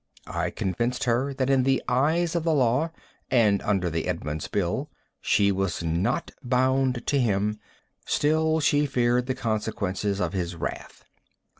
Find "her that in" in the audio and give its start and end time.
1.03-1.61